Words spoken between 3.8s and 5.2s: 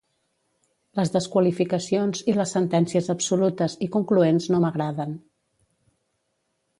i concloents no m'agraden.